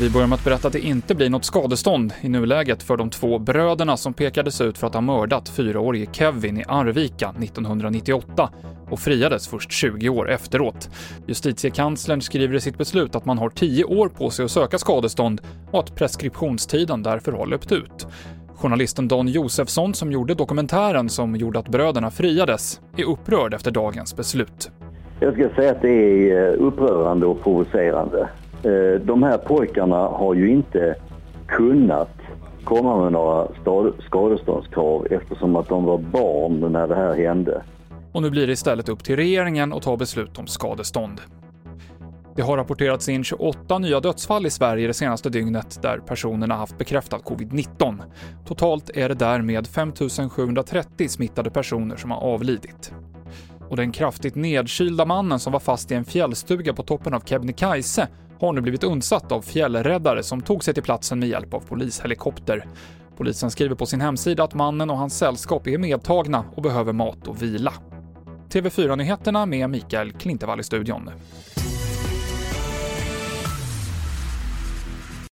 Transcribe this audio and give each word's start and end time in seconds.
Vi 0.00 0.10
börjar 0.10 0.26
med 0.26 0.36
att 0.36 0.44
berätta 0.44 0.66
att 0.66 0.72
det 0.72 0.80
inte 0.80 1.14
blir 1.14 1.30
något 1.30 1.44
skadestånd 1.44 2.12
i 2.20 2.28
nuläget 2.28 2.82
för 2.82 2.96
de 2.96 3.10
två 3.10 3.38
bröderna 3.38 3.96
som 3.96 4.14
pekades 4.14 4.60
ut 4.60 4.78
för 4.78 4.86
att 4.86 4.94
ha 4.94 5.00
mördat 5.00 5.48
fyraårige 5.48 6.06
Kevin 6.12 6.58
i 6.58 6.64
Arvika 6.68 7.28
1998 7.28 8.50
och 8.90 9.00
friades 9.00 9.48
först 9.48 9.72
20 9.72 10.08
år 10.08 10.30
efteråt. 10.30 10.90
Justitiekanslern 11.26 12.20
skriver 12.20 12.54
i 12.54 12.60
sitt 12.60 12.78
beslut 12.78 13.14
att 13.14 13.24
man 13.24 13.38
har 13.38 13.50
10 13.50 13.84
år 13.84 14.08
på 14.08 14.30
sig 14.30 14.44
att 14.44 14.50
söka 14.50 14.78
skadestånd 14.78 15.40
och 15.70 15.78
att 15.78 15.94
preskriptionstiden 15.94 17.02
därför 17.02 17.32
har 17.32 17.46
löpt 17.46 17.72
ut. 17.72 18.06
Journalisten 18.54 19.08
Dan 19.08 19.28
Josefsson 19.28 19.94
som 19.94 20.12
gjorde 20.12 20.34
dokumentären 20.34 21.08
som 21.08 21.36
gjorde 21.36 21.58
att 21.58 21.68
bröderna 21.68 22.10
friades 22.10 22.80
är 22.96 23.04
upprörd 23.04 23.54
efter 23.54 23.70
dagens 23.70 24.16
beslut. 24.16 24.70
Jag 25.20 25.34
ska 25.34 25.48
säga 25.54 25.70
att 25.70 25.82
det 25.82 26.30
är 26.30 26.52
eh, 26.52 26.66
upprörande 26.66 27.26
och 27.26 27.42
provocerande. 27.42 28.28
Eh, 28.64 29.00
de 29.00 29.22
här 29.22 29.38
pojkarna 29.38 29.96
har 29.96 30.34
ju 30.34 30.50
inte 30.50 30.94
kunnat 31.46 32.10
komma 32.64 33.02
med 33.02 33.12
några 33.12 33.48
skadeståndskrav 34.06 35.06
eftersom 35.10 35.56
att 35.56 35.68
de 35.68 35.84
var 35.84 35.98
barn 35.98 36.72
när 36.72 36.88
det 36.88 36.94
här 36.94 37.14
hände. 37.14 37.62
Och 38.12 38.22
nu 38.22 38.30
blir 38.30 38.46
det 38.46 38.52
istället 38.52 38.88
upp 38.88 39.04
till 39.04 39.16
regeringen 39.16 39.72
att 39.72 39.82
ta 39.82 39.96
beslut 39.96 40.38
om 40.38 40.46
skadestånd. 40.46 41.20
Det 42.36 42.42
har 42.42 42.56
rapporterats 42.56 43.08
in 43.08 43.24
28 43.24 43.78
nya 43.78 44.00
dödsfall 44.00 44.46
i 44.46 44.50
Sverige 44.50 44.86
det 44.86 44.94
senaste 44.94 45.30
dygnet 45.30 45.82
där 45.82 45.98
personerna 45.98 46.54
haft 46.54 46.78
bekräftad 46.78 47.18
covid-19. 47.18 48.02
Totalt 48.46 48.90
är 48.94 49.08
det 49.08 49.14
därmed 49.14 49.66
5 49.66 49.92
730 50.30 51.08
smittade 51.08 51.50
personer 51.50 51.96
som 51.96 52.10
har 52.10 52.20
avlidit. 52.20 52.92
Och 53.68 53.76
den 53.76 53.92
kraftigt 53.92 54.34
nedkylda 54.34 55.04
mannen 55.04 55.38
som 55.38 55.52
var 55.52 55.60
fast 55.60 55.92
i 55.92 55.94
en 55.94 56.04
fjällstuga 56.04 56.74
på 56.74 56.82
toppen 56.82 57.14
av 57.14 57.20
Kebnekaise 57.20 58.08
har 58.40 58.52
nu 58.52 58.60
blivit 58.60 58.84
undsatt 58.84 59.32
av 59.32 59.42
fjällräddare 59.42 60.22
som 60.22 60.40
tog 60.40 60.64
sig 60.64 60.74
till 60.74 60.82
platsen 60.82 61.18
med 61.18 61.28
hjälp 61.28 61.54
av 61.54 61.60
polishelikopter. 61.60 62.66
Polisen 63.16 63.50
skriver 63.50 63.74
på 63.74 63.86
sin 63.86 64.00
hemsida 64.00 64.44
att 64.44 64.54
mannen 64.54 64.90
och 64.90 64.98
hans 64.98 65.18
sällskap 65.18 65.66
är 65.66 65.78
medtagna 65.78 66.44
och 66.54 66.62
behöver 66.62 66.92
mat 66.92 67.28
och 67.28 67.42
vila. 67.42 67.72
TV4-nyheterna 68.48 69.46
med 69.46 69.70
Mikael 69.70 70.12
Klintevall 70.12 70.60
i 70.60 70.64
studion. 70.64 71.10